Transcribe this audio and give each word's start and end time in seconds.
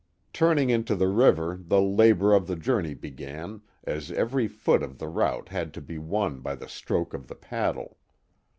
Turning 0.33 0.71
into 0.71 0.95
the 0.95 1.07
river 1.07 1.59
the 1.61 1.79
labor 1.79 2.33
of 2.33 2.47
the 2.47 2.55
journey 2.55 2.95
be 2.95 3.11
gan, 3.11 3.61
as 3.83 4.11
every 4.11 4.47
foot 4.47 4.81
of 4.81 4.97
the 4.97 5.07
route 5.07 5.49
had 5.49 5.75
to 5.75 5.79
be 5.79 5.99
won 5.99 6.39
by 6.39 6.55
the 6.55 6.67
stroke 6.67 7.13
of 7.13 7.27
the 7.27 7.35
paddle. 7.35 7.99